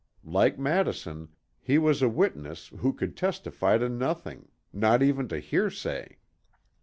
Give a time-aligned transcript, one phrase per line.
[0.25, 1.29] Like Madison,
[1.59, 6.17] he was a witness who could testify to nothing, not even to hearsay.